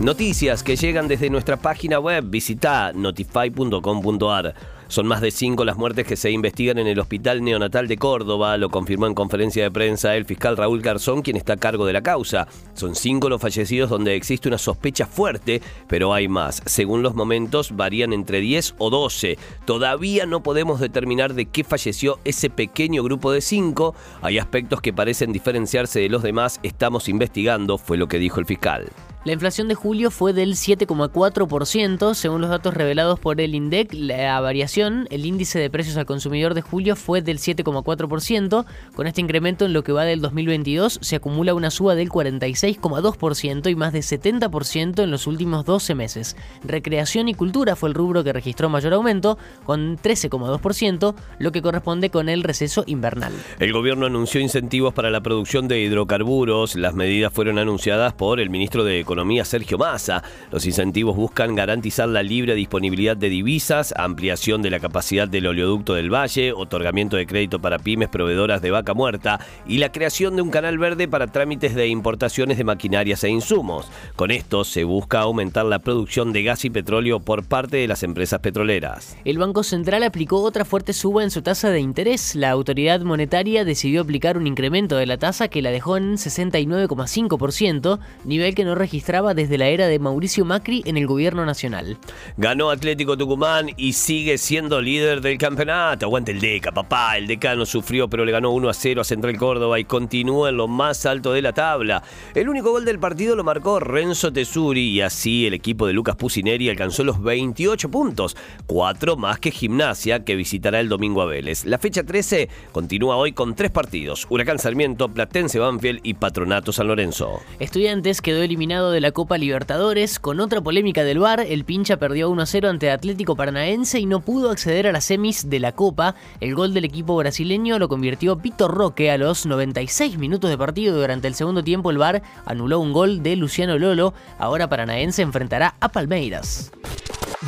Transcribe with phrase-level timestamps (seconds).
[0.00, 2.24] Noticias que llegan desde nuestra página web.
[2.26, 4.54] Visita notify.com.ar.
[4.88, 8.58] Son más de cinco las muertes que se investigan en el Hospital Neonatal de Córdoba,
[8.58, 11.92] lo confirmó en conferencia de prensa el fiscal Raúl Garzón, quien está a cargo de
[11.92, 12.48] la causa.
[12.74, 16.60] Son cinco los fallecidos donde existe una sospecha fuerte, pero hay más.
[16.66, 19.38] Según los momentos, varían entre 10 o 12.
[19.64, 23.94] Todavía no podemos determinar de qué falleció ese pequeño grupo de cinco.
[24.22, 26.58] Hay aspectos que parecen diferenciarse de los demás.
[26.64, 28.90] Estamos investigando, fue lo que dijo el fiscal.
[29.24, 33.94] La inflación de julio fue del 7,4%, según los datos revelados por el INDEC.
[33.94, 38.66] La variación, el índice de precios al consumidor de julio fue del 7,4%.
[38.94, 43.70] Con este incremento en lo que va del 2022 se acumula una suba del 46,2%
[43.70, 46.36] y más de 70% en los últimos 12 meses.
[46.62, 52.10] Recreación y cultura fue el rubro que registró mayor aumento, con 13,2%, lo que corresponde
[52.10, 53.32] con el receso invernal.
[53.58, 56.74] El gobierno anunció incentivos para la producción de hidrocarburos.
[56.74, 60.24] Las medidas fueron anunciadas por el ministro de Economía Economía Sergio Massa.
[60.50, 65.94] Los incentivos buscan garantizar la libre disponibilidad de divisas, ampliación de la capacidad del oleoducto
[65.94, 70.42] del Valle, otorgamiento de crédito para pymes proveedoras de vaca muerta y la creación de
[70.42, 73.86] un canal verde para trámites de importaciones de maquinarias e insumos.
[74.16, 78.02] Con esto se busca aumentar la producción de gas y petróleo por parte de las
[78.02, 79.16] empresas petroleras.
[79.24, 82.34] El Banco Central aplicó otra fuerte suba en su tasa de interés.
[82.34, 88.00] La autoridad monetaria decidió aplicar un incremento de la tasa que la dejó en 69,5%,
[88.24, 89.03] nivel que no registró
[89.34, 91.98] desde la era de Mauricio Macri en el gobierno nacional.
[92.38, 96.06] Ganó Atlético Tucumán y sigue siendo líder del campeonato.
[96.06, 97.18] Aguante el Deca, papá.
[97.18, 100.56] El decano sufrió, pero le ganó 1 a 0 a Central Córdoba y continúa en
[100.56, 102.02] lo más alto de la tabla.
[102.34, 106.16] El único gol del partido lo marcó Renzo Tesuri y así el equipo de Lucas
[106.16, 111.66] Pusineri alcanzó los 28 puntos, cuatro más que Gimnasia que visitará el domingo a Vélez.
[111.66, 116.88] La fecha 13 continúa hoy con tres partidos: Huracán Sarmiento, Platense Banfield y Patronato San
[116.88, 117.40] Lorenzo.
[117.60, 120.18] Estudiantes quedó eliminado de la Copa Libertadores.
[120.18, 124.50] Con otra polémica del VAR, el pincha perdió 1-0 ante Atlético Paranaense y no pudo
[124.50, 126.14] acceder a las semis de la Copa.
[126.40, 130.96] El gol del equipo brasileño lo convirtió Vitor Roque a los 96 minutos de partido.
[130.96, 134.14] Durante el segundo tiempo el VAR anuló un gol de Luciano Lolo.
[134.38, 136.72] Ahora Paranaense enfrentará a Palmeiras.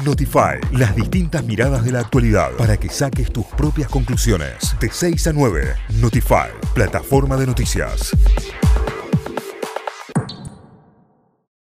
[0.05, 4.77] Notify, las distintas miradas de la actualidad para que saques tus propias conclusiones.
[4.79, 8.15] De 6 a 9, Notify, plataforma de noticias.